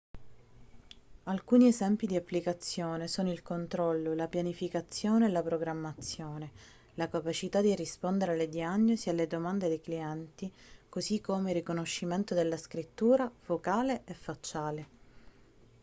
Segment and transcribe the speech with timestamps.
[1.25, 6.49] alcuni esempi di applicazione sono il controllo la pianificazione e la programmazione
[6.95, 10.51] la capacità di rispondere alle diagnosi e alle domande dei clienti
[10.89, 14.87] così come il riconoscimento della scrittura vocale e facciale